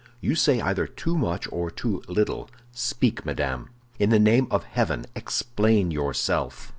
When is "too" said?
0.87-1.15, 1.69-2.01